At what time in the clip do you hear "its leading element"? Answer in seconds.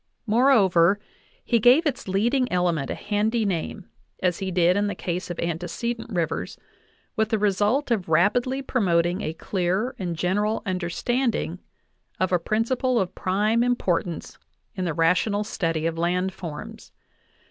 1.85-2.89